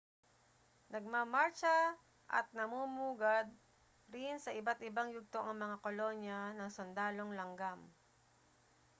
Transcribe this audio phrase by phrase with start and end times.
[0.93, 1.75] nagmamartsa
[2.37, 3.47] at namumugad
[4.13, 7.79] rin sa iba't-ibang yugto ang mga kolonya ng sundalong langgam